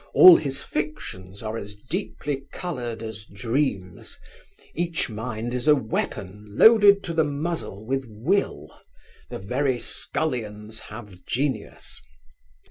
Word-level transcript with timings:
All 0.15 0.35
his 0.35 0.63
fictions 0.63 1.43
are 1.43 1.59
as 1.59 1.75
deeply 1.75 2.45
coloured 2.51 3.03
as 3.03 3.23
dreams. 3.23 4.17
Each 4.73 5.11
mind 5.11 5.53
is 5.53 5.67
a 5.67 5.75
weapon 5.75 6.43
loaded 6.49 7.03
to 7.03 7.13
the 7.13 7.23
muzzle 7.23 7.85
with 7.85 8.05
will. 8.09 8.71
The 9.29 9.37
very 9.37 9.77
scullions 9.77 10.79
have 10.79 11.23
genius. 11.27 12.01